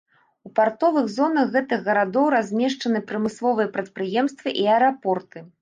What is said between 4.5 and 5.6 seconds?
і аэрапорты.